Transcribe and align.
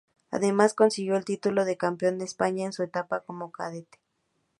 Además, 0.31 0.73
consiguió 0.73 1.15
el 1.15 1.25
título 1.25 1.63
de 1.63 1.77
campeón 1.77 2.17
de 2.17 2.25
España 2.25 2.65
en 2.65 2.73
su 2.73 2.81
etapa 2.81 3.19
como 3.19 3.51
cadete. 3.51 3.99